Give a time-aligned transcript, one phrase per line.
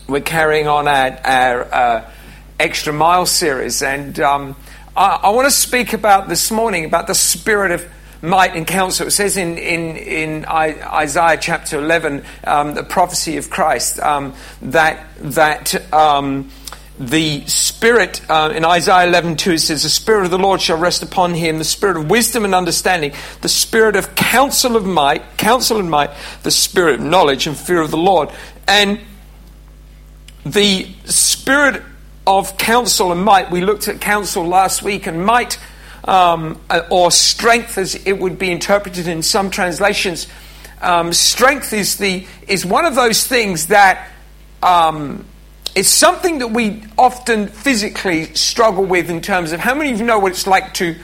[0.09, 2.11] We're carrying on our, our uh,
[2.59, 4.57] extra mile series, and um,
[4.99, 7.89] I, I want to speak about this morning about the spirit of
[8.21, 9.07] might and counsel.
[9.07, 15.07] It says in, in, in Isaiah chapter 11, um, the prophecy of Christ, um, that,
[15.19, 16.51] that um,
[16.99, 20.77] the Spirit, uh, in Isaiah 11 2, it says, The Spirit of the Lord shall
[20.77, 25.37] rest upon him, the Spirit of wisdom and understanding, the Spirit of counsel of might,
[25.37, 26.11] counsel and might,
[26.43, 28.31] the Spirit of knowledge and fear of the Lord.
[28.67, 28.99] And
[30.45, 31.83] the Spirit
[32.29, 35.57] of counsel and might, we looked at counsel last week, and might
[36.03, 40.27] um, or strength, as it would be interpreted in some translations.
[40.81, 44.07] Um, strength is the is one of those things that
[44.61, 45.25] um,
[45.75, 50.05] is something that we often physically struggle with in terms of how many of you
[50.05, 50.95] know what it's like to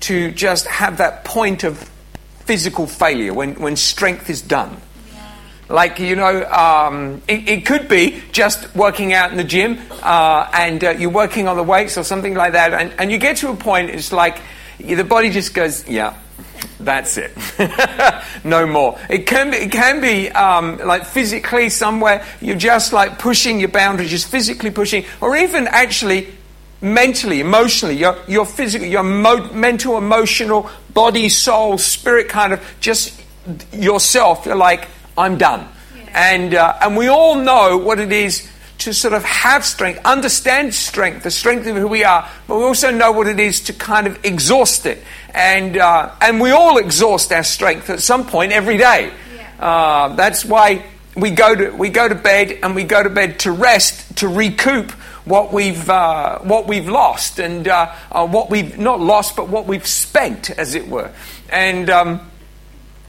[0.00, 1.78] to just have that point of
[2.40, 4.76] physical failure when, when strength is done.
[5.68, 10.48] Like, you know, um, it, it, could be just working out in the gym uh,
[10.54, 13.36] and uh, you're working on the weights or something like that, and, and you get
[13.38, 14.40] to a point, it's like
[14.78, 16.16] the body just goes, yeah,
[16.80, 17.32] that's it.
[18.44, 18.98] no more.
[19.10, 23.68] It can be, it can be um, like physically somewhere, you're just like pushing your
[23.68, 26.28] boundaries, just physically pushing, or even actually
[26.80, 33.20] mentally, emotionally, your, your physical, your mo- mental, emotional, body, soul, spirit kind of just
[33.72, 34.46] yourself.
[34.46, 34.88] You're like,
[35.18, 35.68] I'm done.
[35.96, 36.10] Yeah.
[36.14, 40.72] And, uh, and we all know what it is to sort of have strength, understand
[40.72, 43.72] strength, the strength of who we are, but we also know what it is to
[43.72, 45.02] kind of exhaust it.
[45.34, 49.10] And, uh, and we all exhaust our strength at some point every day.
[49.34, 49.66] Yeah.
[49.66, 50.84] Uh, that's why
[51.16, 54.28] we go, to, we go to bed and we go to bed to rest, to
[54.28, 54.92] recoup
[55.24, 59.66] what we've, uh, what we've lost and uh, uh, what we've not lost, but what
[59.66, 61.10] we've spent, as it were.
[61.50, 62.30] And um,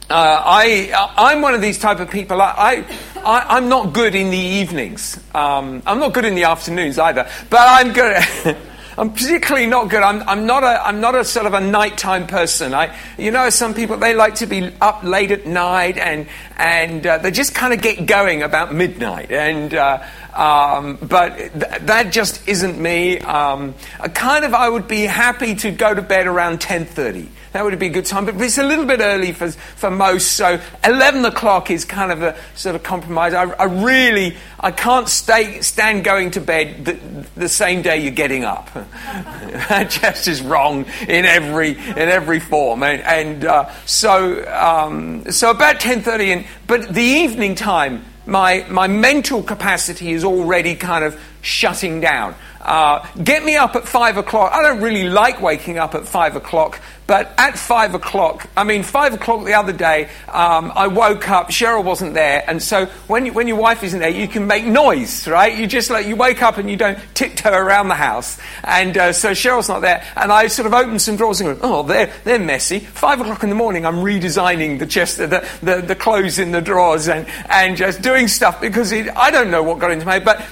[0.09, 2.41] uh, I, I'm one of these type of people.
[2.41, 2.83] I,
[3.17, 5.19] I, am not good in the evenings.
[5.35, 7.29] Um, I'm not good in the afternoons either.
[7.51, 8.57] But I'm good.
[8.97, 10.01] I'm particularly not good.
[10.01, 12.73] I'm, I'm, not a, I'm not a sort of a nighttime person.
[12.73, 16.27] I, you know, some people, they like to be up late at night and,
[16.57, 19.31] and uh, they just kind of get going about midnight.
[19.31, 20.03] And, uh,
[20.33, 23.19] um, but th- that just isn't me.
[23.19, 23.75] Um,
[24.15, 27.87] kind of, I would be happy to go to bed around 10.30 that would be
[27.87, 28.25] a good time.
[28.25, 32.21] But it's a little bit early for, for most, so 11 o'clock is kind of
[32.21, 33.33] a sort of compromise.
[33.33, 36.99] I, I really, I can't stay, stand going to bed the,
[37.35, 38.71] the same day you're getting up.
[38.73, 42.83] that just is wrong in every, in every form.
[42.83, 48.87] And, and uh, so, um, so about 10.30, and, but the evening time, my, my
[48.87, 52.35] mental capacity is already kind of shutting down.
[52.61, 54.51] Uh, get me up at five o'clock.
[54.53, 56.79] I don't really like waking up at five o'clock,
[57.09, 61.49] but at five o'clock, I mean, five o'clock the other day, um, I woke up,
[61.49, 64.63] Cheryl wasn't there, and so when, you, when your wife isn't there, you can make
[64.63, 65.57] noise, right?
[65.57, 68.37] You just like, you wake up and you don't tiptoe around the house.
[68.63, 71.79] And uh, so Cheryl's not there, and I sort of opened some drawers and go,
[71.79, 72.77] oh, they're, they're messy.
[72.77, 76.61] Five o'clock in the morning, I'm redesigning the chest, the, the, the clothes in the
[76.61, 80.19] drawers and, and just doing stuff because it, I don't know what got into me,
[80.19, 80.45] but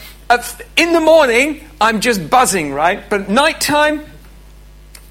[0.75, 3.07] in the morning, I'm just buzzing, right?
[3.07, 4.03] But nighttime,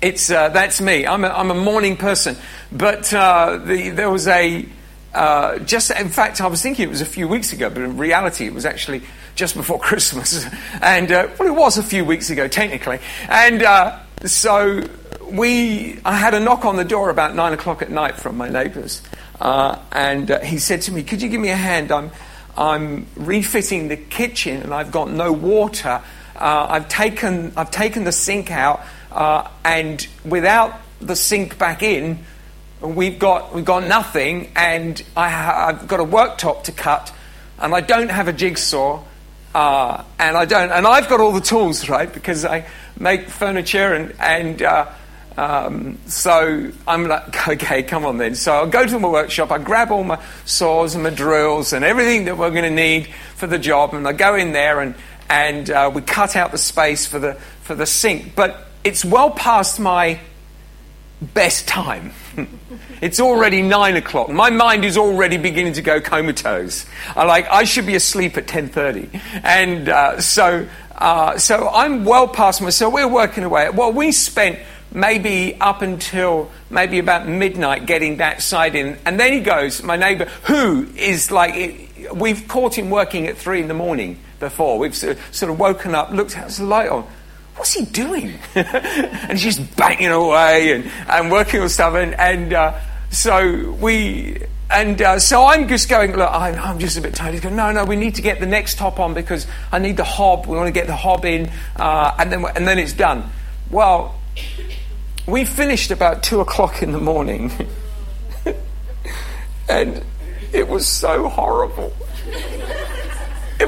[0.06, 1.06] it's uh, that's me.
[1.06, 2.36] I'm a, I'm a morning person.
[2.70, 4.66] But uh, the, there was a
[5.12, 7.96] uh, just in fact, I was thinking it was a few weeks ago, but in
[7.96, 9.02] reality, it was actually
[9.34, 10.46] just before Christmas,
[10.80, 13.00] and uh, well, it was a few weeks ago technically.
[13.28, 14.84] And uh, so
[15.28, 18.48] we, I had a knock on the door about nine o'clock at night from my
[18.48, 19.02] neighbours,
[19.40, 21.90] uh, and he said to me, "Could you give me a hand?
[21.90, 22.10] I'm."
[22.58, 26.00] I'm refitting the kitchen and I've got no water.
[26.34, 32.18] Uh, I've, taken, I've taken the sink out, uh, and without the sink back in,
[32.80, 37.12] we've got, we've got nothing, and I have got a worktop to cut,
[37.58, 39.02] and I don't have a jigsaw.
[39.54, 42.12] Uh, and I don't, and I've got all the tools, right?
[42.12, 42.66] Because I
[42.98, 44.86] make furniture and, and uh,
[45.36, 48.34] um, so I'm like, okay, come on then.
[48.34, 51.84] So I'll go to my workshop, I grab all my saws and my drills and
[51.84, 54.94] everything that we're going to need for the job, and I go in there and,
[55.28, 58.34] and uh, we cut out the space for the, for the sink.
[58.34, 60.20] But it's well past my
[61.20, 62.12] best time.
[63.02, 64.28] it's already nine o'clock.
[64.28, 66.86] My mind is already beginning to go comatose.
[67.16, 69.10] I like I should be asleep at ten thirty,
[69.42, 72.74] and uh, so uh, so I'm well past myself.
[72.74, 73.70] So we're working away.
[73.70, 74.60] Well, we spent
[74.92, 78.96] maybe up until maybe about midnight getting that side in.
[79.04, 83.60] And then he goes, my neighbor, who is like, we've caught him working at three
[83.60, 84.78] in the morning before.
[84.78, 87.04] We've sort of woken up, looked at the light on.
[87.56, 88.38] What's he doing?
[88.54, 91.94] and she's banging away and, and working on stuff.
[91.94, 92.78] And, and uh,
[93.10, 97.32] so we, and uh, so I'm just going, look, I'm, I'm, just a bit tired.
[97.32, 99.96] He's going, no, no, we need to get the next top on because I need
[99.96, 100.46] the hob.
[100.46, 103.30] We want to get the hob in, uh, and then and then it's done.
[103.70, 104.20] Well,
[105.26, 107.52] we finished about two o'clock in the morning,
[109.68, 110.04] and
[110.52, 111.92] it was so horrible.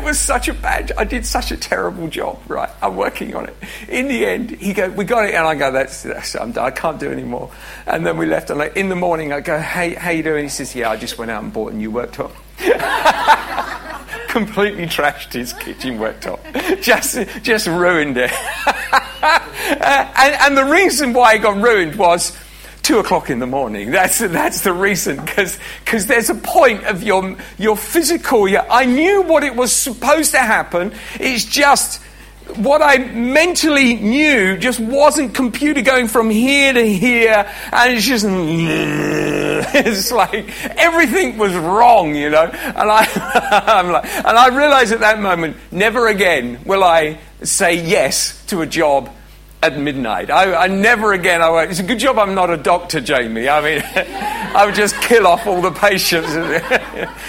[0.09, 0.91] Was such a bad.
[0.97, 2.41] I did such a terrible job.
[2.49, 3.55] Right, I'm working on it.
[3.91, 6.65] In the end, he go, "We got it," and I go, "That's, that's I'm done.
[6.65, 7.51] I can't do anymore."
[7.87, 8.49] And then we left.
[8.49, 10.97] And like in the morning, I go, "Hey, how you doing?" He says, "Yeah, I
[10.97, 12.31] just went out and bought a new worktop."
[14.29, 16.41] Completely trashed his kitchen worktop.
[16.83, 18.33] just, just ruined it.
[19.23, 22.35] and, and the reason why it got ruined was
[22.89, 23.91] two o'clock in the morning.
[23.91, 28.49] That's, that's the reason, because there's a point of your, your physical.
[28.49, 30.95] Your, I knew what it was supposed to happen.
[31.21, 32.03] It's just
[32.57, 38.25] what I mentally knew just wasn't computer going from here to here, and it's just
[39.75, 40.49] it's like
[40.79, 42.45] everything was wrong, you know.
[42.45, 43.07] And I,
[43.67, 48.63] I'm like, and I realized at that moment, never again will I say yes to
[48.63, 49.11] a job
[49.63, 50.31] at midnight.
[50.31, 51.43] I, I, never again.
[51.43, 51.71] I won't.
[51.71, 53.49] It's a good job I'm not a doctor, Jamie.
[53.49, 56.29] I mean, I would just kill off all the patients.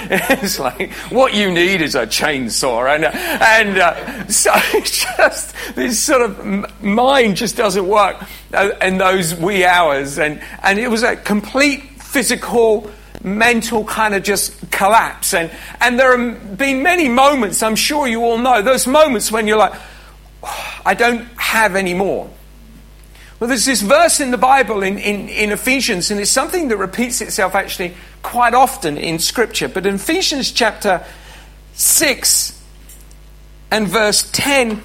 [0.09, 5.99] it's like what you need is a chainsaw, and and uh, so it's just this
[5.99, 8.17] sort of mind just doesn't work
[8.53, 12.89] uh, in those wee hours, and and it was a complete physical
[13.23, 18.23] mental kind of just collapse and and there have been many moments i'm sure you
[18.23, 19.73] all know those moments when you're like
[20.43, 22.29] I don't have any more.
[23.39, 26.77] Well, there's this verse in the Bible in, in, in, Ephesians, and it's something that
[26.77, 29.69] repeats itself actually quite often in Scripture.
[29.69, 31.05] But in Ephesians chapter
[31.73, 32.61] 6
[33.71, 34.81] and verse 10,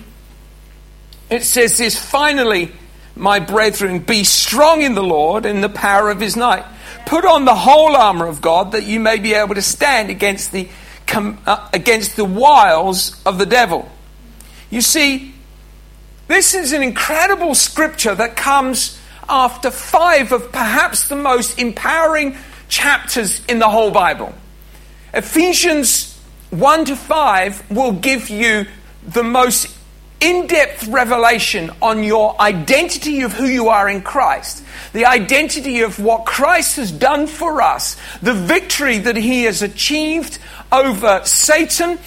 [1.30, 2.70] it says this Finally,
[3.16, 6.64] my brethren, be strong in the Lord and the power of his might.
[7.06, 10.52] Put on the whole armor of God that you may be able to stand against
[10.52, 10.68] the,
[11.12, 13.90] uh, against the wiles of the devil.
[14.70, 15.33] You see,
[16.28, 18.98] this is an incredible scripture that comes
[19.28, 22.36] after five of perhaps the most empowering
[22.68, 24.34] chapters in the whole Bible.
[25.12, 26.18] Ephesians
[26.50, 28.66] 1 to 5 will give you
[29.06, 29.74] the most
[30.20, 35.98] in depth revelation on your identity of who you are in Christ, the identity of
[35.98, 40.38] what Christ has done for us, the victory that he has achieved
[40.72, 41.98] over Satan,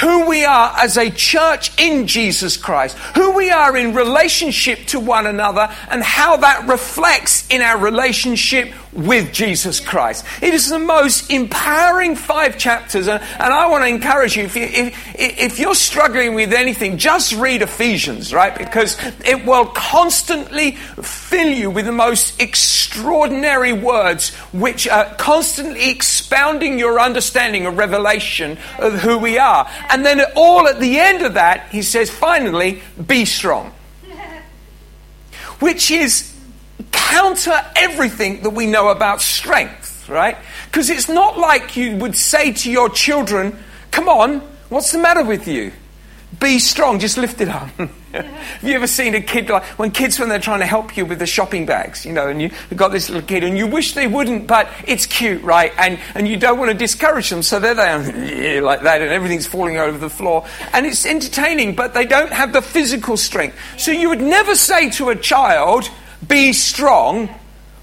[0.00, 5.00] who we are as a church in Jesus Christ, who we are in relationship to
[5.00, 10.24] one another, and how that reflects in our relationship with Jesus Christ.
[10.42, 14.56] It is the most empowering five chapters, and, and I want to encourage you if,
[14.56, 18.56] you if, if you're struggling with anything, just read Ephesians, right?
[18.56, 26.78] Because it will constantly fill you with the most extraordinary words, which are constantly expounding
[26.78, 29.68] your understanding of revelation of who we are.
[29.90, 33.72] And then, all at the end of that, he says, finally, be strong.
[35.60, 36.34] Which is
[36.92, 40.36] counter everything that we know about strength, right?
[40.66, 43.56] Because it's not like you would say to your children,
[43.90, 45.72] Come on, what's the matter with you?
[46.40, 47.68] Be strong, just lift it up.
[48.12, 51.06] Have you ever seen a kid like when kids when they're trying to help you
[51.06, 53.66] with the shopping bags, you know, and you, have got this little kid and you
[53.66, 55.72] wish they wouldn't, but it's cute, right?
[55.78, 57.74] And and you don't want to discourage them, so there
[58.62, 62.52] like that, and everything's falling over the floor, and it's entertaining, but they don't have
[62.52, 63.56] the physical strength.
[63.78, 65.90] So you would never say to a child,
[66.26, 67.28] "Be strong."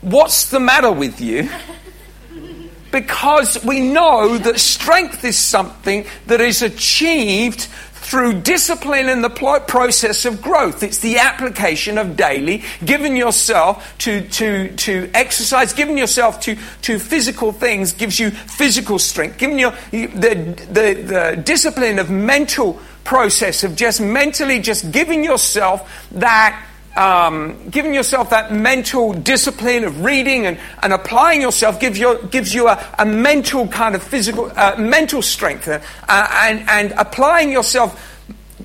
[0.01, 1.49] What's the matter with you?
[2.93, 7.67] because we know that strength is something that is achieved
[8.03, 10.83] through discipline and the process of growth.
[10.83, 16.99] It's the application of daily, giving yourself to, to, to exercise, giving yourself to, to
[16.99, 20.93] physical things gives you physical strength, giving you the, the,
[21.35, 28.29] the discipline of mental process of just mentally just giving yourself that um, giving yourself
[28.29, 33.05] that mental discipline of reading and, and applying yourself gives you, gives you a, a
[33.05, 35.67] mental kind of physical, uh, mental strength.
[35.67, 38.21] Uh, and, and applying yourself,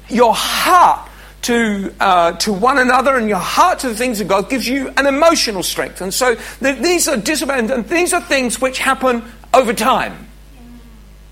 [0.08, 1.08] your heart
[1.42, 4.88] to, uh, to one another and your heart to the things of God gives you
[4.96, 6.00] an emotional strength.
[6.00, 9.22] And so the, these are discipline, and these are things which happen
[9.54, 10.28] over time.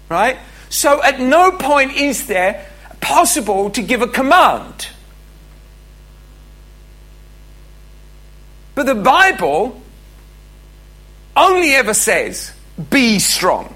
[0.08, 0.38] Right?
[0.70, 2.66] So at no point is there
[3.00, 4.88] possible to give a command
[8.76, 9.80] But the Bible
[11.35, 12.52] only ever says,
[12.90, 13.75] be strong.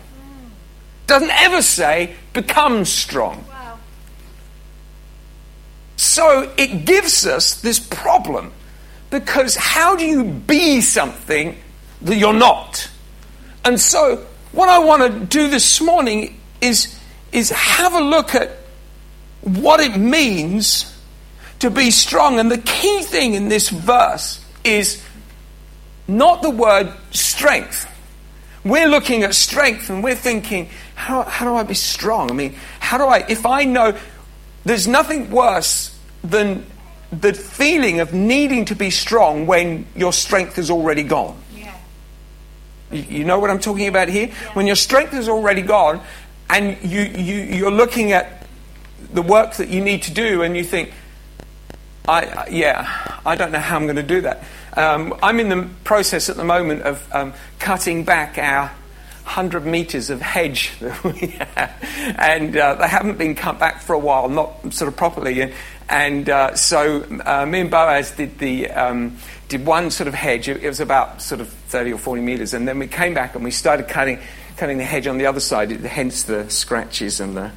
[1.07, 3.43] Doesn't ever say, become strong.
[3.49, 3.79] Wow.
[5.97, 8.53] So it gives us this problem
[9.09, 11.57] because how do you be something
[12.03, 12.89] that you're not?
[13.65, 16.99] And so, what I want to do this morning is,
[17.33, 18.51] is have a look at
[19.41, 20.95] what it means
[21.61, 22.39] to be strong.
[22.39, 25.03] And the key thing in this verse is
[26.09, 27.87] not the word strength.
[28.65, 32.31] We're looking at strength and we're thinking, how, how do I be strong?
[32.31, 33.97] I mean, how do I, if I know
[34.65, 36.67] there's nothing worse than
[37.13, 41.37] the feeling of needing to be strong when your strength is already gone.
[41.57, 41.77] Yeah.
[42.93, 44.29] You, you know what I'm talking about here?
[44.53, 46.01] When your strength is already gone
[46.49, 48.47] and you, you, you're looking at
[49.13, 50.93] the work that you need to do and you think,
[52.09, 54.43] I, yeah, I don't know how I'm going to do that.
[54.77, 58.71] Um, I'm in the process at the moment of um, cutting back our
[59.31, 62.17] 100 metres of hedge that we have.
[62.19, 65.41] And uh, they haven't been cut back for a while, not sort of properly.
[65.41, 65.53] And,
[65.89, 69.17] and uh, so uh, me and Boaz did, the, um,
[69.49, 70.49] did one sort of hedge.
[70.49, 72.55] It, it was about sort of 30 or 40 metres.
[72.55, 74.19] And then we came back and we started cutting,
[74.57, 77.53] cutting the hedge on the other side, hence the scratches and the,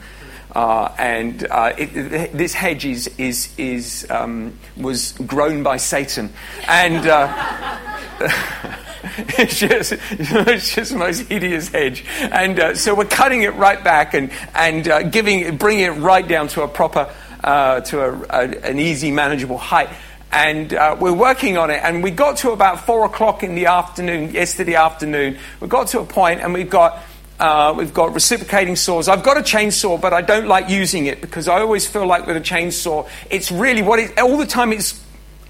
[0.56, 6.32] and uh, it, this hedge is, is, is, um, was grown by Satan.
[6.68, 7.80] And uh,
[9.18, 12.06] it's, just, it's just the most hideous hedge.
[12.20, 16.28] And uh, so we're cutting it right back and, and uh, giving, bringing it right
[16.28, 17.12] down to a proper,
[17.44, 19.90] uh, to a, a, an easy, manageable height.
[20.32, 21.80] And uh, we're working on it.
[21.84, 25.38] And we got to about four o'clock in the afternoon, yesterday afternoon.
[25.60, 27.04] We got to a point and we've got
[27.44, 29.10] uh, we've got reciprocating saws.
[29.10, 32.26] I've got a chainsaw, but I don't like using it because I always feel like
[32.26, 35.04] with a chainsaw, it's really what it, all the time it's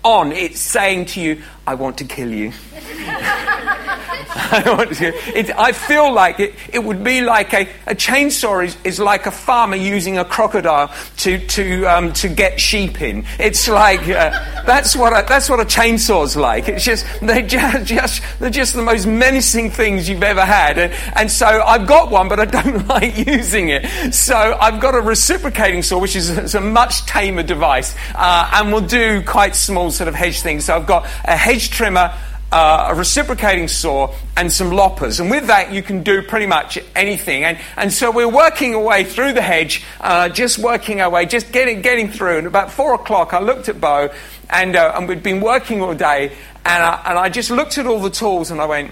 [0.04, 2.52] on, it's saying to you, I want to kill you.
[4.36, 8.66] I, want to, it, I feel like it, it would be like a, a chainsaw
[8.66, 13.26] is, is like a farmer using a crocodile to, to, um, to get sheep in.
[13.40, 16.68] It's like, uh, that's, what a, that's what a chainsaw's like.
[16.68, 20.80] It's just, they're just, just, they're just the most menacing things you've ever had.
[20.80, 24.14] And, and so I've got one, but I don't like using it.
[24.14, 28.74] So I've got a reciprocating saw, which is a, a much tamer device, uh, and
[28.74, 30.66] will do quite small sort of hedge things.
[30.66, 32.14] So I've got a hedge trimmer,
[32.54, 35.20] uh, a reciprocating saw, and some loppers.
[35.20, 37.44] And with that, you can do pretty much anything.
[37.44, 41.26] And, and so we're working our way through the hedge, uh, just working our way,
[41.26, 42.38] just getting, getting through.
[42.38, 44.12] And about four o'clock, I looked at Bo,
[44.52, 46.32] and, uh, and we'd been working all day,
[46.64, 48.92] and I, and I just looked at all the tools, and I went,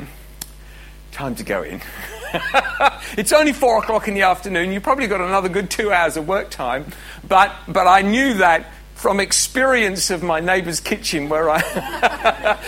[1.12, 1.82] time to go in.
[3.16, 4.72] it's only four o'clock in the afternoon.
[4.72, 6.92] You've probably got another good two hours of work time.
[7.28, 8.72] But, but I knew that
[9.02, 11.60] from experience of my neighbour's kitchen where I,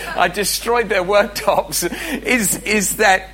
[0.16, 1.84] I destroyed their worktops
[2.24, 3.30] is, is that,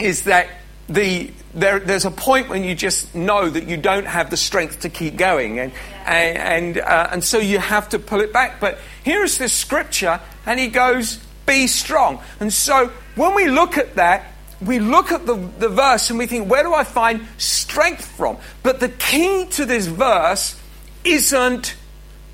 [0.00, 0.48] is that
[0.88, 4.80] the, there, there's a point when you just know that you don't have the strength
[4.80, 5.60] to keep going.
[5.60, 5.72] And,
[6.06, 8.58] and, and, uh, and so you have to pull it back.
[8.58, 12.20] But here's this scripture, and he goes, Be strong.
[12.40, 14.26] And so when we look at that,
[14.60, 18.38] we look at the, the verse and we think, where do I find strength from?
[18.64, 20.60] But the key to this verse
[21.04, 21.76] isn't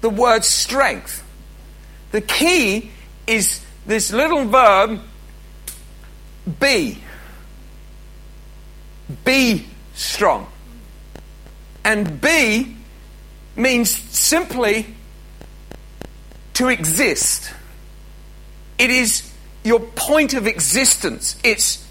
[0.04, 1.25] the word strength.
[2.12, 2.90] The key
[3.26, 5.00] is this little verb,
[6.61, 6.99] be.
[9.25, 10.46] Be strong.
[11.87, 12.76] And be
[13.56, 14.94] means simply
[16.52, 17.54] to exist.
[18.76, 19.32] It is
[19.62, 21.40] your point of existence.
[21.42, 21.82] It's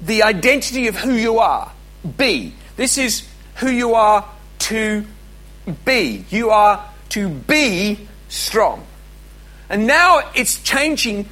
[0.00, 1.72] the identity of who you are.
[2.16, 2.54] Be.
[2.76, 4.24] This is who you are
[4.60, 5.04] to
[5.84, 6.24] be.
[6.30, 8.86] You are to be strong.
[9.68, 11.28] And now it's changing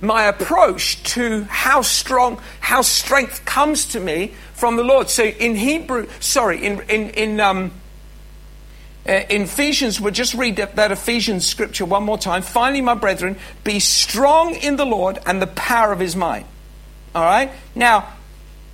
[0.00, 5.10] my approach to how strong, how strength comes to me from the Lord.
[5.10, 7.72] So in Hebrew, sorry, in, in, in, um,
[9.06, 12.42] uh, in Ephesians, we'll just read that, that Ephesians scripture one more time.
[12.42, 16.46] Finally, my brethren, be strong in the Lord and the power of his might.
[17.14, 17.50] All right?
[17.74, 18.08] Now,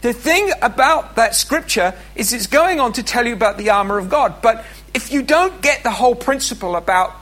[0.06, 3.98] the thing about that scripture is it's going on to tell you about the armor
[3.98, 4.40] of God.
[4.40, 7.12] But if you don't get the whole principle about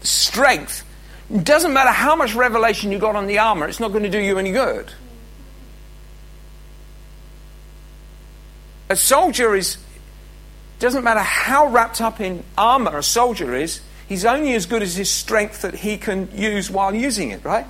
[0.00, 0.82] strength,
[1.32, 4.10] it doesn't matter how much revelation you got on the armor, it's not going to
[4.10, 4.92] do you any good.
[8.90, 9.76] A soldier is,
[10.80, 14.96] doesn't matter how wrapped up in armor a soldier is, he's only as good as
[14.96, 17.66] his strength that he can use while using it, right?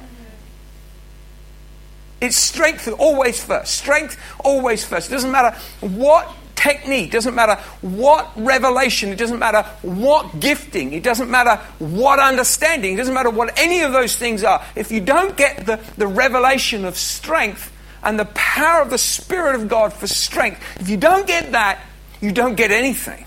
[2.22, 3.74] It's strength always first.
[3.74, 5.10] Strength always first.
[5.10, 10.92] It doesn't matter what technique, it doesn't matter what revelation, it doesn't matter what gifting,
[10.92, 14.64] it doesn't matter what understanding, it doesn't matter what any of those things are.
[14.76, 17.72] If you don't get the, the revelation of strength
[18.04, 21.80] and the power of the Spirit of God for strength, if you don't get that,
[22.20, 23.26] you don't get anything.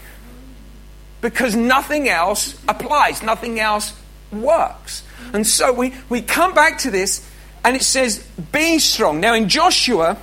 [1.20, 3.94] Because nothing else applies, nothing else
[4.32, 5.04] works.
[5.34, 7.30] And so we, we come back to this
[7.66, 8.20] and it says,
[8.52, 9.20] Be strong.
[9.20, 10.18] Now in Joshua,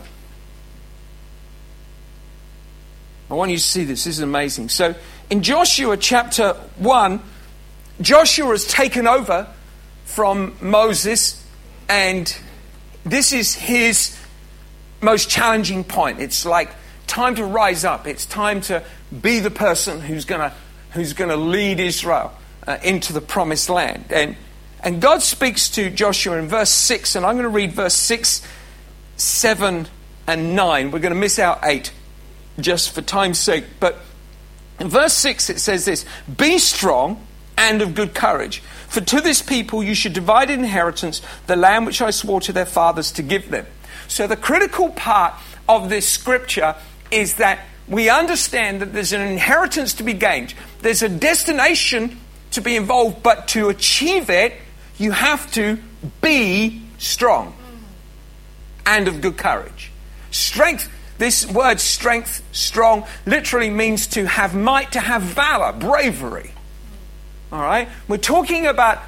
[3.28, 4.04] I want you to see this.
[4.04, 4.68] This is amazing.
[4.68, 4.94] So
[5.28, 7.20] in Joshua chapter 1,
[8.00, 9.48] Joshua has taken over
[10.04, 11.44] from Moses,
[11.88, 12.34] and
[13.04, 14.16] this is his
[15.00, 16.20] most challenging point.
[16.20, 16.70] It's like
[17.08, 18.84] time to rise up, it's time to
[19.20, 20.54] be the person who's going to
[20.92, 22.32] who's going to lead Israel
[22.66, 24.04] uh, into the promised land.
[24.10, 24.36] And
[24.82, 28.46] and God speaks to Joshua in verse 6, and I'm going to read verse 6,
[29.16, 29.86] 7,
[30.26, 30.90] and 9.
[30.90, 31.92] We're going to miss out 8
[32.58, 33.64] just for time's sake.
[33.78, 33.98] But
[34.80, 36.04] in verse 6, it says this
[36.36, 37.24] Be strong
[37.56, 38.58] and of good courage.
[38.88, 42.52] For to this people you should divide in inheritance the land which I swore to
[42.52, 43.66] their fathers to give them.
[44.08, 45.34] So the critical part
[45.68, 46.74] of this scripture
[47.10, 52.18] is that we understand that there's an inheritance to be gained, there's a destination
[52.50, 54.54] to be involved, but to achieve it,
[54.98, 55.78] you have to
[56.20, 57.54] be strong
[58.86, 59.90] and of good courage.
[60.30, 66.52] Strength, this word strength, strong, literally means to have might, to have valor, bravery.
[67.52, 67.88] All right?
[68.08, 69.02] We're talking about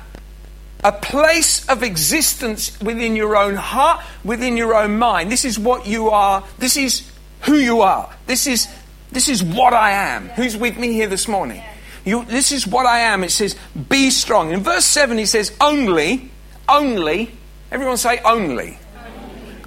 [0.82, 5.32] a place of existence within your own heart, within your own mind.
[5.32, 6.44] This is what you are.
[6.58, 7.10] This is
[7.42, 8.12] who you are.
[8.26, 8.68] This is,
[9.10, 10.28] this is what I am.
[10.30, 11.62] Who's with me here this morning?
[12.04, 13.24] You, this is what I am.
[13.24, 13.56] It says,
[13.88, 14.52] be strong.
[14.52, 16.30] In verse 7, he says, only,
[16.68, 17.30] only,
[17.70, 18.78] everyone say only.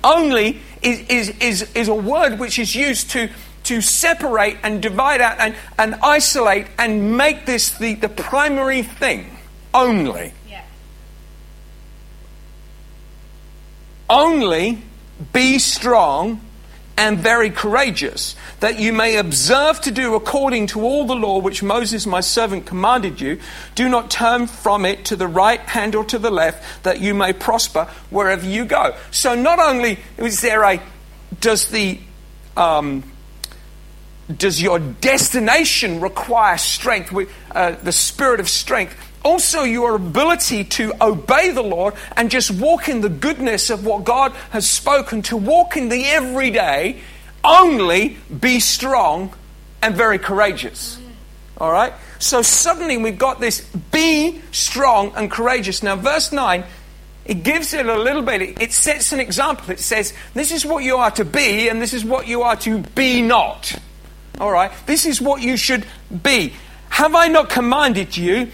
[0.03, 3.29] Only, only is, is, is, is a word which is used to,
[3.63, 9.35] to separate and divide out and, and isolate and make this the, the primary thing.
[9.73, 10.33] Only.
[10.47, 10.63] Yeah.
[14.09, 14.83] Only
[15.33, 16.41] be strong
[16.97, 21.61] and very courageous, that you may observe to do according to all the law which
[21.61, 23.39] Moses my servant commanded you.
[23.75, 27.13] Do not turn from it to the right hand or to the left, that you
[27.13, 28.95] may prosper wherever you go.
[29.11, 30.81] So not only is there a
[31.39, 31.99] does the
[32.55, 33.03] um,
[34.35, 37.13] does your destination require strength,
[37.51, 38.95] uh, the spirit of strength?
[39.27, 44.05] Also your ability to obey the Lord and just walk in the goodness of what
[44.05, 47.01] God has spoken, to walk in the everyday,
[47.43, 49.33] only be strong
[49.81, 50.97] and very courageous.
[51.57, 51.93] All right?
[52.19, 53.61] So suddenly we've got this
[53.91, 55.83] be strong and courageous.
[55.83, 56.63] Now, verse 9,
[57.25, 59.71] it gives it a little bit, it sets an example.
[59.71, 62.55] It says, This is what you are to be, and this is what you are
[62.57, 63.77] to be not.
[64.39, 64.71] All right?
[64.85, 65.85] This is what you should
[66.23, 66.53] be.
[66.89, 68.51] Have I not commanded you?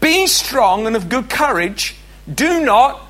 [0.00, 1.96] Be strong and of good courage.
[2.32, 3.06] Do not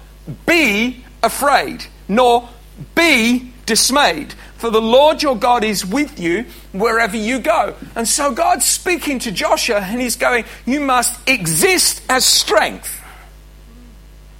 [0.46, 2.48] be afraid, nor
[2.94, 4.35] be dismayed.
[4.56, 7.74] For the Lord your God is with you wherever you go.
[7.96, 13.02] And so God's speaking to Joshua and he's going, You must exist as strength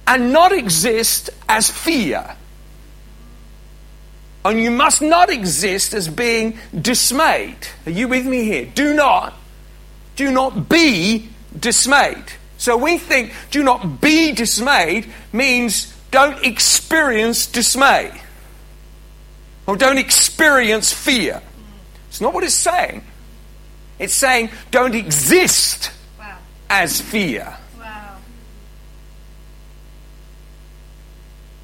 [0.07, 2.35] and not exist as fear.
[4.43, 7.57] And you must not exist as being dismayed.
[7.85, 8.65] Are you with me here?
[8.65, 9.33] Do not,
[10.15, 12.25] do not be dismayed.
[12.57, 18.11] So we think do not be dismayed means don't experience dismay
[19.65, 21.41] or don't experience fear.
[22.09, 23.03] It's not what it's saying.
[23.97, 26.37] It's saying don't exist wow.
[26.69, 27.57] as fear.
[27.79, 28.17] Wow.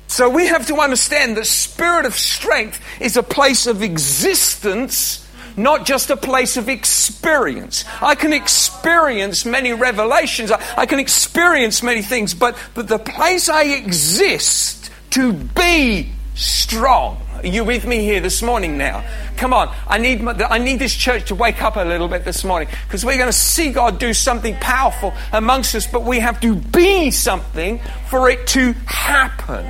[0.08, 5.27] So we have to understand the spirit of strength is a place of existence
[5.58, 7.84] not just a place of experience.
[8.02, 13.50] I can experience many revelations, I, I can experience many things, but, but the place
[13.50, 17.22] I exist to be strong.
[17.38, 19.06] Are you with me here this morning now?
[19.38, 19.74] Come on.
[19.88, 22.68] I need, my, I need this church to wake up a little bit this morning
[22.88, 26.56] because we're going to see God do something powerful amongst us, but we have to
[26.56, 29.70] be something for it to happen.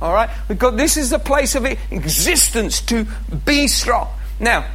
[0.00, 0.30] All right?
[0.46, 3.06] Because this is the place of existence to
[3.44, 4.08] be strong.
[4.38, 4.66] Now,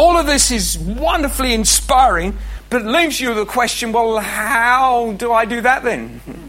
[0.00, 2.38] all of this is wonderfully inspiring,
[2.70, 6.20] but it leaves you with the question well, how do I do that then?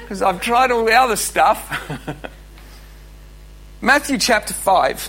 [0.00, 1.88] Because I've tried all the other stuff.
[3.80, 5.08] Matthew chapter 5,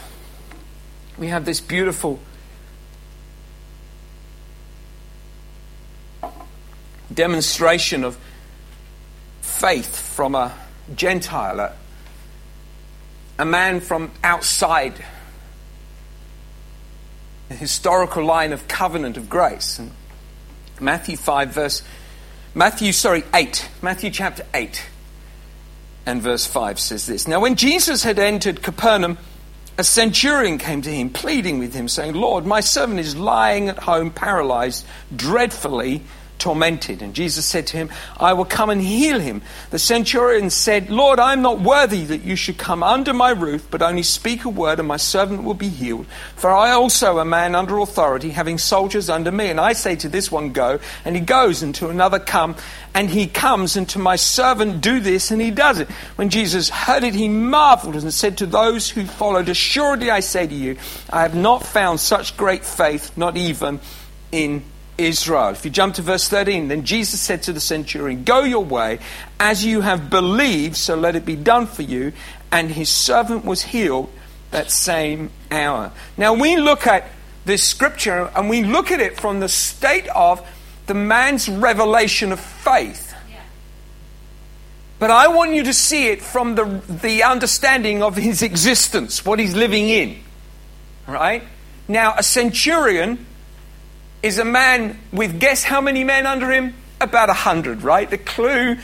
[1.18, 2.20] we have this beautiful
[7.12, 8.16] demonstration of
[9.42, 10.54] faith from a
[10.94, 11.74] Gentile,
[13.40, 15.04] a, man from outside
[17.52, 19.80] historical line of covenant of grace.
[19.80, 19.92] And
[20.80, 21.84] Matthew 5, verse,
[22.54, 24.84] Matthew, sorry, 8, Matthew chapter 8
[26.06, 29.18] and verse 5 says this Now, when Jesus had entered Capernaum,
[29.78, 33.80] a centurion came to him, pleading with him, saying, Lord, my servant is lying at
[33.80, 34.86] home, paralyzed,
[35.16, 36.04] dreadfully
[36.42, 37.04] tormented.
[37.04, 39.44] And Jesus said to him, I will come and heal him.
[39.70, 43.68] The centurion said, Lord, I am not worthy that you should come under my roof,
[43.70, 46.08] but only speak a word, and my servant will be healed.
[46.36, 49.50] For I also am a man under authority, having soldiers under me.
[49.50, 52.56] And I say to this one, Go, and he goes, and to another, Come,
[52.96, 55.90] and he comes, and to my servant, Do this, and he does it.
[56.16, 60.48] When Jesus heard it, he marveled and said to those who followed, Assuredly I say
[60.48, 60.78] to you,
[61.12, 63.80] I have not found such great faith, not even
[64.32, 64.64] in
[64.98, 65.50] Israel.
[65.50, 69.00] If you jump to verse 13, then Jesus said to the centurion, Go your way,
[69.40, 72.14] as you have believed, so let it be done for you.
[72.52, 74.12] And his servant was healed
[74.52, 75.92] that same hour.
[76.18, 77.08] Now we look at
[77.46, 80.46] this scripture and we look at it from the state of
[80.88, 83.12] the man's revelation of faith.
[85.00, 89.40] But I want you to see it from the, the understanding of his existence, what
[89.40, 90.20] he's living in.
[91.08, 91.42] Right?
[91.88, 93.26] Now, a centurion
[94.24, 96.76] is a man with guess how many men under him?
[97.00, 98.10] About a hundred, right?
[98.10, 98.78] The clue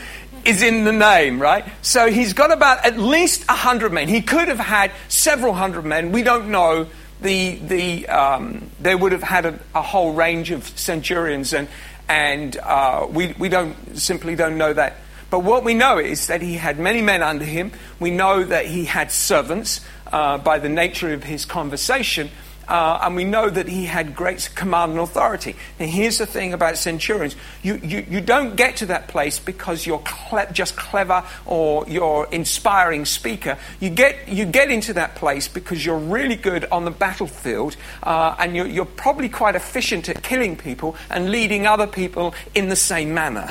[0.44, 1.64] is in the name, right?
[1.82, 4.08] So he's got about at least a hundred men.
[4.08, 6.12] He could have had several hundred men.
[6.12, 6.88] We don't know.
[7.20, 11.66] The, the, um, they would have had a, a, whole range of centurions, and,
[12.08, 14.98] and uh, we, we don't, simply don't know that.
[15.28, 17.72] But what we know is that he had many men under him.
[17.98, 22.30] We know that he had servants uh, by the nature of his conversation.
[22.68, 25.56] Uh, and we know that he had great command and authority.
[25.80, 29.86] Now, here's the thing about centurions you, you, you don't get to that place because
[29.86, 33.58] you're cle- just clever or you're inspiring speaker.
[33.80, 38.36] You get, you get into that place because you're really good on the battlefield uh,
[38.38, 42.76] and you're, you're probably quite efficient at killing people and leading other people in the
[42.76, 43.50] same manner.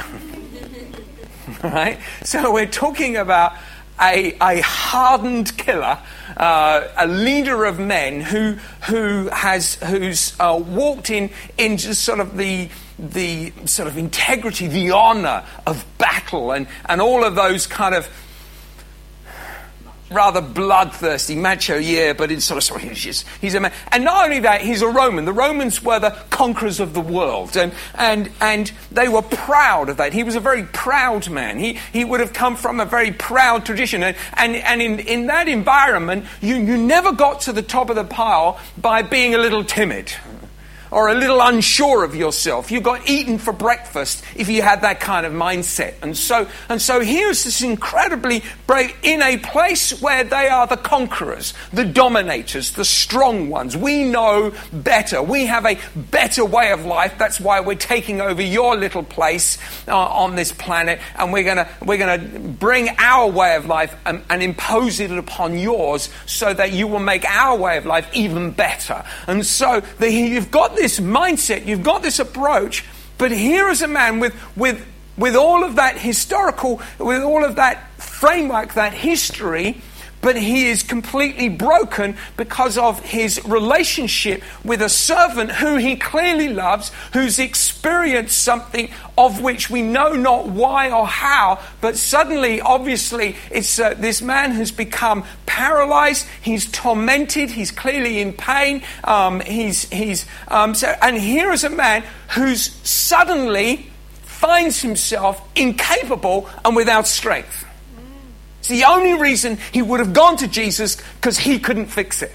[1.64, 2.00] right?
[2.24, 3.54] So we're talking about
[4.00, 6.00] a, a hardened killer,
[6.38, 8.54] uh, a leader of men who,
[8.88, 12.70] who has, who's uh, walked in, in just sort of the,
[13.00, 18.08] the sort of integrity, the honor of battle and, and all of those kind of
[20.10, 23.74] rather bloodthirsty, macho, yeah, but in sort of, sorry, he's, just, he's a man.
[23.92, 25.26] And not only that, he's a Roman.
[25.26, 29.98] The Romans were the conquerors of the world, and, and, and they were proud of
[29.98, 30.14] that.
[30.14, 31.58] He was a very proud man.
[31.60, 34.04] He, he would have come from a very proud tradition.
[34.04, 37.96] And, and, and in, in that environment, you, you never got to the top of
[37.96, 40.12] the pile by being a little timid
[40.92, 42.72] or a little unsure of yourself.
[42.72, 45.96] You got eaten for breakfast if you had that kind of mindset.
[46.02, 50.78] And so, and so here's this incredibly brave, in a place where they are the
[50.78, 53.76] conquerors, the dominators, the strong ones.
[53.76, 55.22] We know better.
[55.22, 57.16] We have a better way of life.
[57.18, 61.58] That's why we're taking over your little place uh, on this planet and we're going
[61.58, 66.10] to, we're going to bring our way of life and, and impose it upon yours
[66.26, 69.04] so that you will make our way of life even better.
[69.28, 72.86] And so the, you've got this mindset, you've got this approach,
[73.18, 74.86] but here is a man with, with,
[75.18, 79.82] with all of that historical, with all of that framework, that history,
[80.22, 86.50] but he is completely broken because of his relationship with a servant who he clearly
[86.50, 93.36] loves, who's experienced something of which we know not why or how, but suddenly, obviously,
[93.52, 99.90] it's uh, this man has become paralyzed, he's tormented, he's clearly in pain, um, he's,
[99.90, 103.90] he's, um, so, and here is a man who's suddenly
[104.24, 107.67] finds himself incapable and without strength.
[108.70, 112.34] It's the only reason he would have gone to Jesus because he couldn't fix it.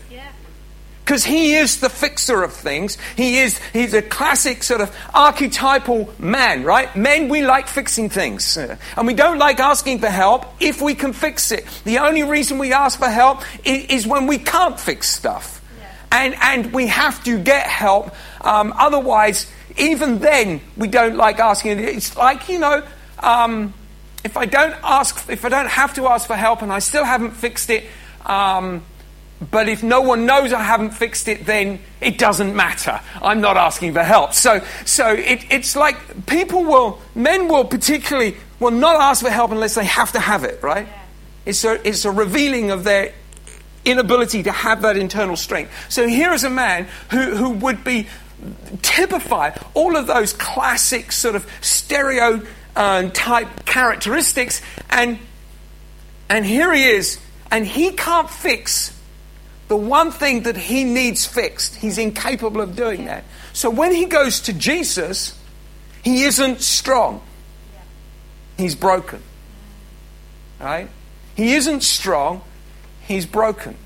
[1.05, 2.97] Because he is the fixer of things.
[3.17, 6.95] He is, he's a classic sort of archetypal man, right?
[6.97, 8.57] Men, we like fixing things.
[8.57, 11.67] And we don't like asking for help if we can fix it.
[11.85, 15.61] The only reason we ask for help is, is when we can't fix stuff.
[15.79, 15.93] Yeah.
[16.13, 18.15] And, and we have to get help.
[18.41, 21.81] Um, otherwise, even then, we don't like asking.
[21.81, 22.87] It's like, you know,
[23.19, 23.75] um,
[24.25, 27.05] if I don't ask, if I don't have to ask for help and I still
[27.05, 27.85] haven't fixed it,
[28.27, 28.85] um,
[29.51, 33.01] but if no one knows I haven't fixed it, then it doesn't matter.
[33.21, 34.35] I'm not asking for help.
[34.35, 39.51] So, so it, it's like people will, men will particularly, will not ask for help
[39.51, 40.87] unless they have to have it, right?
[40.87, 41.03] Yeah.
[41.45, 43.13] It's, a, it's a revealing of their
[43.85, 45.73] inability to have that internal strength.
[45.91, 48.07] So here is a man who, who would be
[48.83, 52.43] typify all of those classic sort of stereo
[52.77, 54.61] uh, type characteristics.
[54.91, 55.19] And,
[56.29, 58.93] and here he is, and he can't fix
[59.73, 63.25] The one thing that he needs fixed, he's incapable of doing that.
[63.55, 65.35] So when he goes to Jesus,
[66.05, 67.23] he isn't strong.
[68.59, 69.23] He's broken.
[70.61, 70.91] Right?
[71.35, 72.43] He isn't strong,
[73.01, 73.79] he's broken.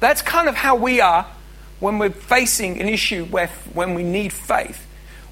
[0.00, 1.26] That's kind of how we are
[1.78, 4.86] when we're facing an issue where, when we need faith.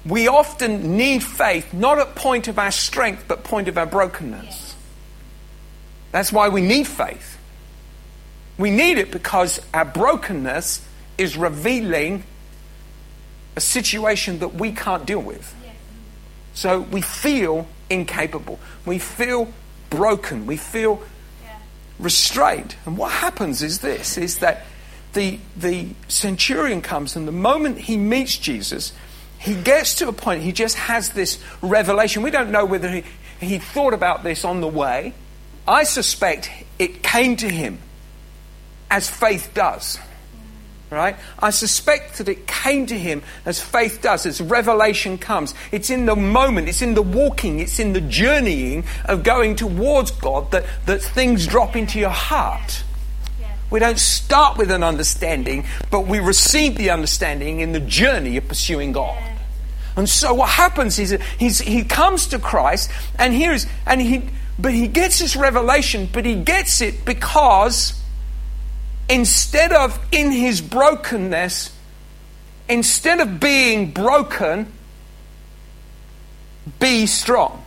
[0.05, 4.75] We often need faith, not at point of our strength, but point of our brokenness.
[6.11, 7.37] That's why we need faith.
[8.57, 10.85] We need it because our brokenness
[11.17, 12.23] is revealing
[13.55, 15.53] a situation that we can't deal with.
[16.53, 18.59] So we feel incapable.
[18.85, 19.53] We feel
[19.89, 20.45] broken.
[20.45, 21.01] We feel
[21.99, 22.75] restrained.
[22.85, 24.65] And what happens is this is that
[25.13, 28.93] the, the centurion comes, and the moment he meets Jesus,
[29.39, 32.23] he gets to a point, he just has this revelation.
[32.23, 33.03] We don't know whether he,
[33.39, 35.13] he thought about this on the way.
[35.67, 37.79] I suspect it came to him
[38.91, 39.97] as faith does.
[40.91, 41.15] Right?
[41.37, 45.53] I suspect that it came to him as faith does, as revelation comes.
[45.71, 50.09] It's in the moment, it's in the walking, it's in the journeying of going towards
[50.09, 52.83] God that, that things drop into your heart.
[53.69, 58.47] We don't start with an understanding, but we receive the understanding in the journey of
[58.47, 59.21] pursuing God.
[59.95, 64.23] And so what happens is he's, he comes to Christ, and here is, and he,
[64.57, 67.99] but he gets this revelation, but he gets it because
[69.09, 71.75] instead of in his brokenness,
[72.69, 74.71] instead of being broken,
[76.79, 77.63] be strong.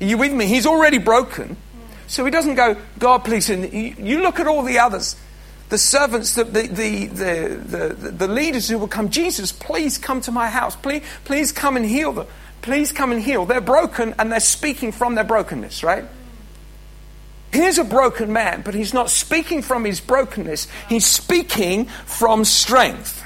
[0.00, 0.46] Are you with me?
[0.46, 1.56] He's already broken.
[2.06, 3.50] So he doesn't go, God, please.
[3.50, 5.16] And you look at all the others,
[5.68, 10.30] the servants, the, the, the, the, the, leaders who will come, Jesus, please come to
[10.30, 10.76] my house.
[10.76, 12.26] Please, please come and heal them.
[12.62, 13.44] Please come and heal.
[13.44, 16.04] They're broken and they're speaking from their brokenness, right?
[17.52, 20.68] Here's a broken man, but he's not speaking from his brokenness.
[20.88, 23.22] He's speaking from strength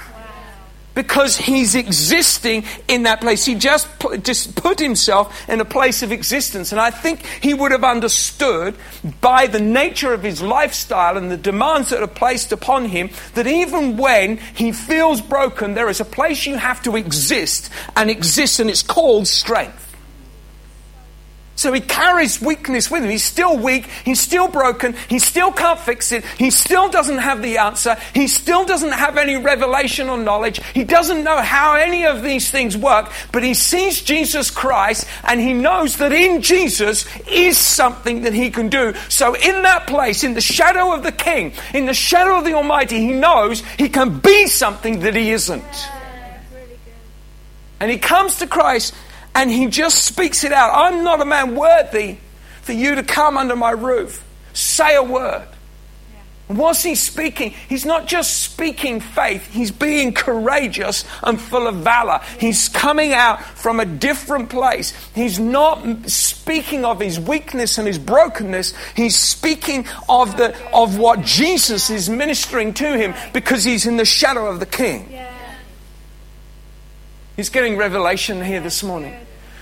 [0.93, 3.45] because he's existing in that place.
[3.45, 6.71] He just put, just put himself in a place of existence.
[6.71, 8.75] And I think he would have understood
[9.21, 13.47] by the nature of his lifestyle and the demands that are placed upon him that
[13.47, 18.59] even when he feels broken, there is a place you have to exist and exist,
[18.59, 19.90] and it's called strength.
[21.61, 23.11] So he carries weakness with him.
[23.11, 23.85] He's still weak.
[24.03, 24.95] He's still broken.
[25.07, 26.25] He still can't fix it.
[26.25, 27.97] He still doesn't have the answer.
[28.15, 30.59] He still doesn't have any revelation or knowledge.
[30.73, 35.39] He doesn't know how any of these things work, but he sees Jesus Christ and
[35.39, 38.95] he knows that in Jesus is something that he can do.
[39.09, 42.53] So in that place, in the shadow of the King, in the shadow of the
[42.53, 45.89] Almighty, he knows he can be something that he isn't.
[47.79, 48.95] And he comes to Christ
[49.33, 50.71] and he just speaks it out.
[50.73, 52.17] I'm not a man worthy
[52.61, 54.23] for you to come under my roof.
[54.53, 55.47] Say a word.
[56.13, 56.55] Yeah.
[56.55, 57.51] What's he speaking?
[57.69, 62.19] He's not just speaking faith, he's being courageous and full of valor.
[62.39, 64.93] He's coming out from a different place.
[65.15, 68.73] He's not speaking of his weakness and his brokenness.
[68.95, 74.05] He's speaking of, the, of what Jesus is ministering to him because he's in the
[74.05, 75.07] shadow of the King.
[75.09, 75.30] Yeah.
[77.41, 79.15] He's getting revelation here this morning.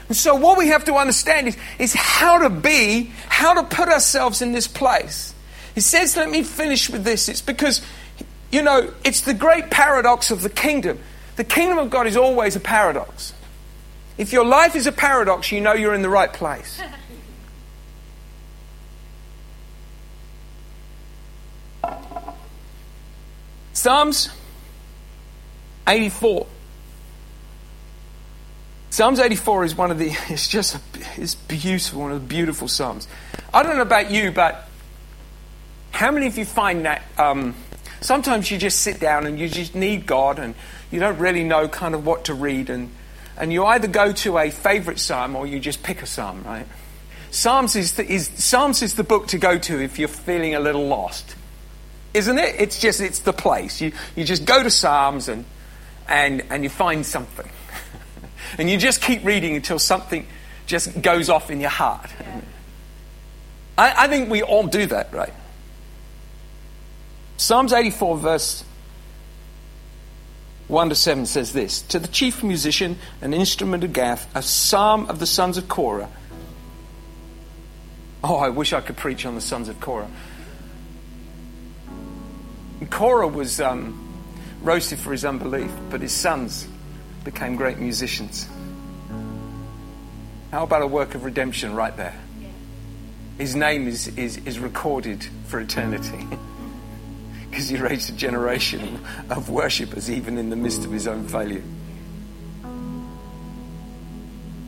[0.10, 3.88] And so, what we have to understand is, is how to be, how to put
[3.88, 5.34] ourselves in this place.
[5.76, 7.30] He says, let me finish with this.
[7.30, 7.82] It's because,
[8.52, 11.00] you know, it's the great paradox of the kingdom.
[11.38, 13.34] The kingdom of God is always a paradox.
[14.18, 16.82] If your life is a paradox, you know you're in the right place.
[23.72, 24.28] Psalms
[25.88, 26.46] 84.
[28.92, 30.78] Psalms 84 is one of the, it's just,
[31.18, 33.08] it's beautiful, one of the beautiful Psalms.
[33.54, 34.68] I don't know about you, but
[35.92, 37.56] how many of you find that um,
[38.02, 40.56] sometimes you just sit down and you just need God and
[40.92, 42.92] you don't really know kind of what to read and,
[43.38, 46.66] and you either go to a favorite psalm or you just pick a psalm, right?
[47.32, 50.60] Psalms is, the, is, Psalms is the book to go to if you're feeling a
[50.60, 51.36] little lost,
[52.14, 52.56] isn't it?
[52.58, 53.82] It's just, it's the place.
[53.82, 55.46] You, you just go to Psalms and,
[56.08, 57.48] and, and you find something.
[58.58, 60.26] And you just keep reading until something
[60.66, 62.10] just goes off in your heart.
[62.20, 62.42] Yeah.
[63.78, 65.34] I, I think we all do that, right?
[67.38, 68.64] Psalms 84, verse
[70.68, 75.10] 1 to 7 says this To the chief musician, an instrument of Gath, a psalm
[75.10, 76.10] of the sons of Korah.
[78.24, 80.12] Oh, I wish I could preach on the sons of Korah.
[82.90, 84.24] Korah was um,
[84.62, 86.68] roasted for his unbelief, but his sons
[87.32, 88.48] became great musicians.
[90.52, 92.16] How about a work of redemption right there?
[93.40, 96.28] his name is, is, is recorded for eternity.
[97.50, 101.64] Because he raised a generation of worshippers even in the midst of his own failure.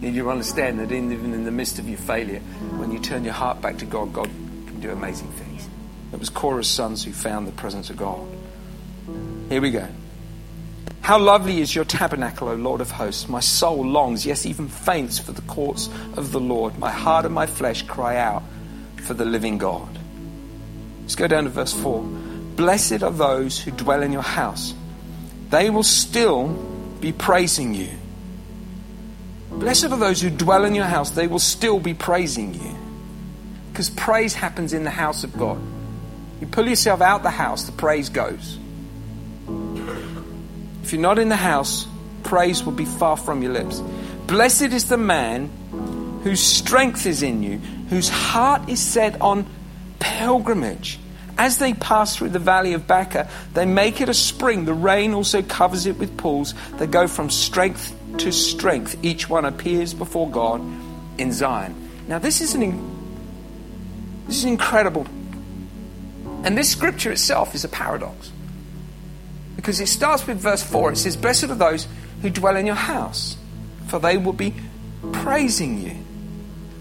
[0.02, 2.39] Need you understand that even in the midst of your failure,
[2.80, 4.26] when you turn your heart back to God, God
[4.65, 5.69] can do amazing things.
[6.12, 8.28] It was Korah's sons who found the presence of God.
[9.50, 9.88] Here we go.
[11.01, 13.27] How lovely is your tabernacle, O Lord of hosts.
[13.27, 16.77] My soul longs, yes, even faints for the courts of the Lord.
[16.77, 18.43] My heart and my flesh cry out
[18.97, 19.89] for the living God.
[21.01, 22.03] Let's go down to verse 4.
[22.55, 24.73] Blessed are those who dwell in your house,
[25.49, 26.47] they will still
[27.01, 27.89] be praising you.
[29.49, 32.77] Blessed are those who dwell in your house, they will still be praising you.
[33.71, 35.59] Because praise happens in the house of God.
[36.39, 38.59] You pull yourself out the house, the praise goes.
[40.91, 41.88] If you're not in the house,
[42.23, 43.80] praise will be far from your lips.
[44.27, 45.49] Blessed is the man
[46.25, 49.45] whose strength is in you, whose heart is set on
[49.99, 50.99] pilgrimage.
[51.38, 54.65] As they pass through the valley of Baca, they make it a spring.
[54.65, 56.54] The rain also covers it with pools.
[56.73, 58.97] They go from strength to strength.
[59.01, 60.62] Each one appears before God
[61.17, 61.73] in Zion.
[62.10, 62.67] Now, this is an
[64.27, 65.08] this is incredible.
[66.43, 68.34] And this scripture itself is a paradox.
[69.62, 70.93] Because it starts with verse 4.
[70.93, 71.88] It says, Blessed are those
[72.24, 73.38] who dwell in your house,
[73.88, 74.56] for they will be
[75.12, 75.95] praising you.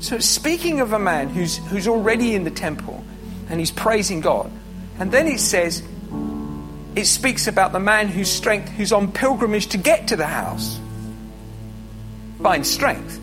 [0.00, 3.04] So it's speaking of a man who's, who's already in the temple
[3.50, 4.50] and he's praising God.
[4.98, 5.82] And then it says,
[6.96, 10.80] it speaks about the man whose strength, who's on pilgrimage to get to the house.
[12.42, 13.20] Find strength.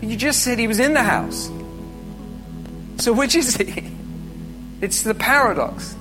[0.00, 1.48] But you just said he was in the house.
[2.98, 3.90] So which is he?
[4.80, 5.96] It's the paradox.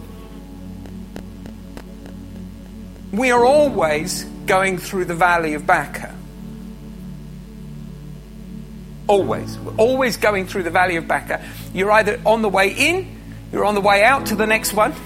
[3.13, 6.15] We are always going through the valley of Baca.
[9.07, 9.57] Always.
[9.59, 11.45] We're always going through the valley of Baca.
[11.75, 13.21] You're either on the way in,
[13.51, 14.93] you're on the way out to the next one.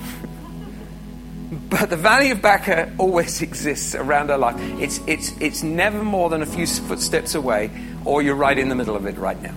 [1.69, 4.55] But the valley of Baca always exists around our life.
[4.81, 7.71] It's, it's, it's never more than a few footsteps away,
[8.03, 9.55] or you're right in the middle of it right now.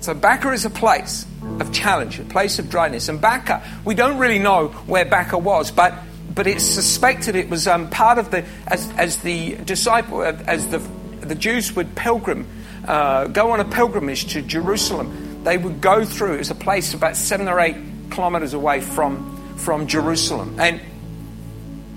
[0.00, 1.26] So Baca is a place
[1.58, 3.08] of challenge, a place of dryness.
[3.08, 5.92] And Baca, we don't really know where Baca was, but
[6.36, 10.78] but it's suspected it was um, part of the as, as the disciple as the
[11.26, 12.46] the Jews would pilgrim
[12.86, 15.42] uh, go on a pilgrimage to Jerusalem.
[15.42, 16.34] They would go through.
[16.34, 17.76] It was a place about seven or eight
[18.10, 20.80] kilometers away from from Jerusalem, and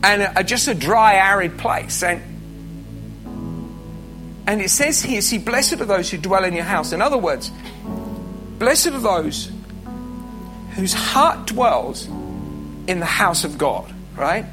[0.04, 2.02] and a, just a dry, arid place.
[2.02, 2.22] And
[4.48, 7.18] and it says here, "See, blessed are those who dwell in your house." In other
[7.18, 7.52] words,
[8.58, 9.52] blessed are those
[10.76, 12.08] whose heart dwells
[12.88, 14.46] in the house of God right?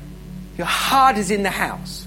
[0.56, 2.06] Your heart is in the house.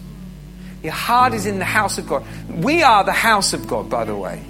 [0.81, 2.25] Your heart is in the house of God.
[2.49, 4.41] We are the house of God, by the way.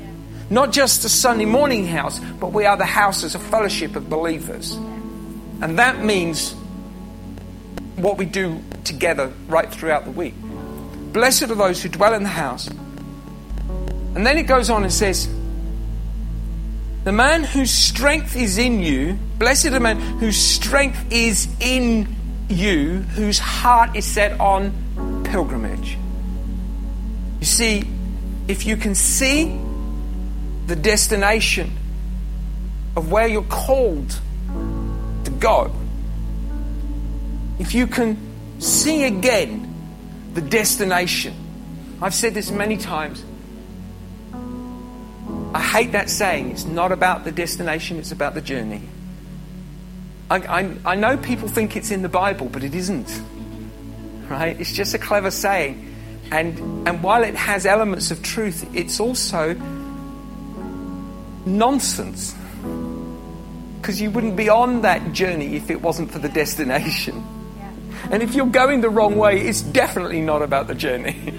[0.49, 4.09] Not just a Sunday morning house, but we are the house as a fellowship of
[4.09, 4.75] believers.
[5.61, 6.53] And that means
[7.95, 10.35] what we do together right throughout the week.
[11.11, 12.67] Blessed are those who dwell in the house.
[14.15, 15.27] And then it goes on and says,
[17.03, 22.15] The man whose strength is in you, blessed are the man whose strength is in
[22.49, 25.97] you whose heart is set on pilgrimage.
[27.39, 27.83] You see,
[28.47, 29.59] if you can see
[30.65, 31.71] the destination
[32.95, 34.09] of where you're called
[35.23, 35.71] to go,
[37.59, 38.17] if you can
[38.59, 39.65] see again
[40.33, 41.33] the destination,
[42.01, 43.23] I've said this many times.
[45.53, 46.51] I hate that saying.
[46.51, 48.81] It's not about the destination, it's about the journey.
[50.29, 53.21] I, I, I know people think it's in the Bible, but it isn't.
[54.29, 54.59] Right?
[54.59, 55.85] It's just a clever saying.
[56.31, 59.55] And, and while it has elements of truth, it's also
[61.45, 62.35] nonsense.
[63.81, 67.25] Because you wouldn't be on that journey if it wasn't for the destination.
[68.11, 71.33] And if you're going the wrong way, it's definitely not about the journey.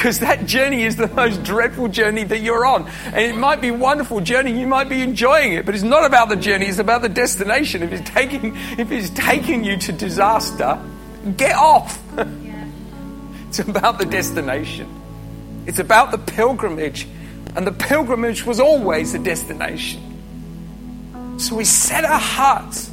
[0.00, 2.88] because that journey is the most dreadful journey that you're on.
[3.04, 6.06] And it might be a wonderful journey, you might be enjoying it, but it's not
[6.06, 7.82] about the journey, it's about the destination.
[7.82, 10.82] If it's taking, if it's taking you to disaster,
[11.36, 12.02] get off.
[13.48, 14.88] it's about the destination.
[15.66, 17.06] It's about the pilgrimage.
[17.54, 20.00] And the pilgrimage was always the destination.
[21.38, 22.90] So we set our hearts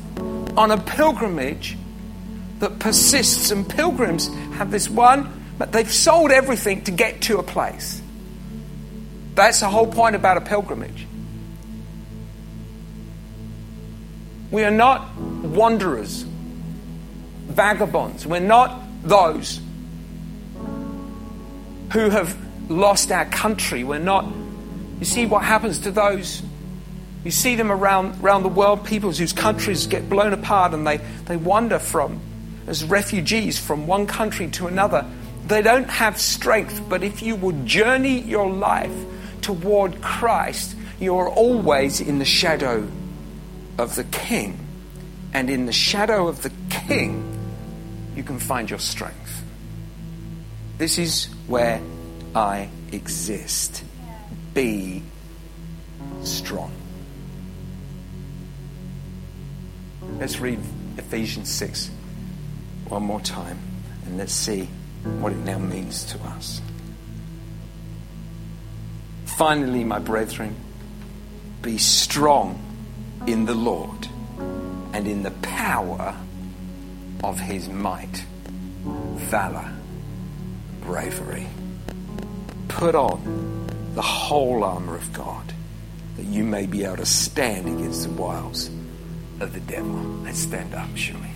[0.58, 1.78] on a pilgrimage
[2.60, 3.50] that persists.
[3.50, 8.02] And pilgrims have this one but they've sold everything to get to a place.
[9.36, 11.06] That's the whole point about a pilgrimage.
[14.50, 16.24] We are not wanderers,
[17.48, 18.26] vagabonds.
[18.26, 19.60] We're not those
[21.92, 22.38] who have
[22.70, 23.84] lost our country.
[23.84, 24.26] We're not.
[25.00, 26.42] You see what happens to those
[27.28, 30.98] You see them around, around the world, peoples whose countries get blown apart and they,
[31.26, 32.22] they wander from,
[32.68, 35.06] as refugees from one country to another.
[35.48, 38.92] They don't have strength, but if you will journey your life
[39.42, 42.86] toward Christ, you are always in the shadow
[43.78, 44.60] of the King.
[45.34, 47.24] And in the shadow of the King,
[48.14, 49.42] you can find your strength.
[50.80, 51.82] This is where
[52.36, 53.86] I exist.
[54.54, 55.02] Be
[56.24, 56.74] strong.
[60.20, 60.60] Let's read
[60.98, 61.90] Ephesians 6
[62.90, 63.60] one more time
[64.06, 64.68] and let's see
[65.04, 66.62] what it now means to us.
[69.26, 70.56] Finally, my brethren,
[71.62, 72.60] be strong
[73.28, 74.08] in the Lord
[74.94, 76.16] and in the power
[77.24, 78.24] of his might,
[78.84, 79.70] valor,
[80.82, 81.48] bravery.
[82.68, 85.54] Put on the whole armor of God
[86.16, 88.70] that you may be able to stand against the wiles
[89.40, 89.92] of the devil.
[90.24, 91.27] Let's stand up, shall we?